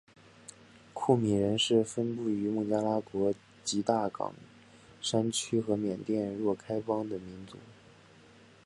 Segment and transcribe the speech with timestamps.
[0.95, 3.31] 库米人是分布于孟加拉国
[3.63, 4.33] 吉大港
[4.99, 7.59] 山区和缅甸若开邦的民族。